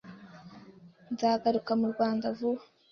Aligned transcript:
nzagaruka 1.13 1.71
mu 1.79 1.87
Rwanda 1.93 2.25
vuba 2.37 2.63